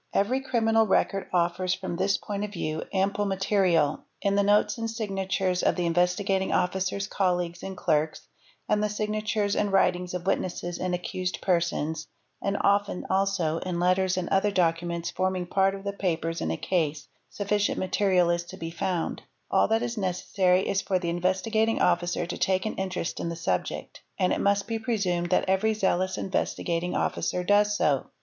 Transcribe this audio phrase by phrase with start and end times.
[0.19, 4.89] _Every criminal record offers, from this point of view, ample material; in the notes and
[4.89, 8.27] signatures of the Investigating Officer's colleagues and clerks,
[8.67, 12.07] and the signatures and writings of witnesses and accused persons,
[12.41, 16.57] and often also, in letters and other documents forming part of the papers in a
[16.57, 19.21] case, sufficient material is to be found;
[19.51, 23.35] all that is necessary is for the Investigating Officer to take an interest in the
[23.35, 28.07] subject—and it must be presumed that every zealous Investigating Officer does so.